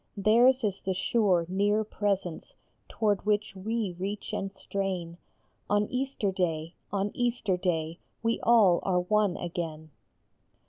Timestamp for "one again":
9.01-9.91